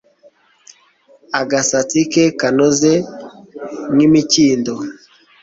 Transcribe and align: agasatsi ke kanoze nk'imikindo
agasatsi 1.39 1.99
ke 2.11 2.23
kanoze 2.39 2.93
nk'imikindo 3.93 4.73